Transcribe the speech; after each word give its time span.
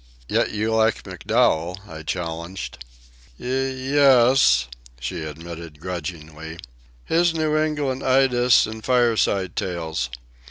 "Yet 0.27 0.49
you 0.49 0.73
like 0.73 1.03
MacDowell," 1.03 1.77
I 1.87 2.01
challenged. 2.01 2.83
"Y... 3.39 3.45
es," 3.45 4.67
she 4.99 5.21
admitted 5.23 5.79
grudgingly. 5.79 6.57
"His 7.05 7.35
New 7.35 7.55
England 7.55 8.01
Idylls 8.01 8.65
and 8.65 8.83
Fireside 8.83 9.55
Tales. 9.55 10.09